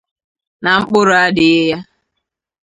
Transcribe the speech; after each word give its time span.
na 0.63 0.71
mkpụrụ 0.81 1.13
adịghị 1.25 1.63
ya 1.71 1.79